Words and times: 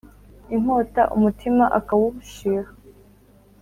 inkota 0.55 1.01
umutima 1.15 1.65
ukawushiha 1.79 2.65